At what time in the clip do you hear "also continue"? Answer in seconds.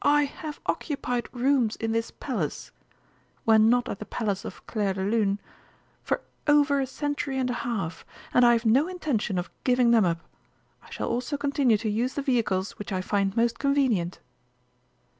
11.08-11.78